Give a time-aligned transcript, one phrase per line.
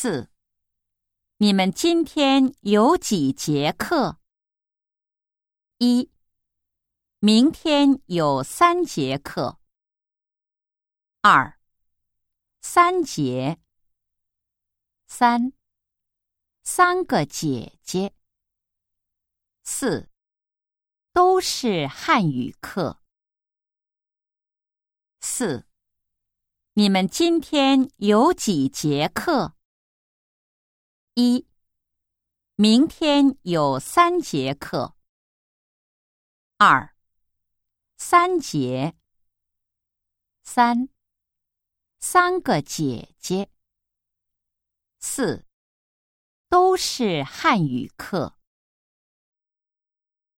[0.00, 0.30] 四，
[1.38, 4.20] 你们今天有几节课？
[5.78, 6.08] 一，
[7.18, 9.58] 明天有三节课。
[11.20, 11.58] 二，
[12.60, 13.58] 三节。
[15.08, 15.52] 三，
[16.62, 18.14] 三个姐姐。
[19.64, 20.08] 四，
[21.12, 23.02] 都是汉语课。
[25.18, 25.66] 四，
[26.74, 29.57] 你们今天有几节课？
[31.20, 31.48] 一，
[32.54, 34.94] 明天有三节课。
[36.58, 36.94] 二，
[37.96, 38.94] 三节。
[40.44, 40.88] 三，
[41.98, 43.50] 三个姐姐。
[45.00, 45.44] 四，
[46.48, 48.37] 都是汉语课。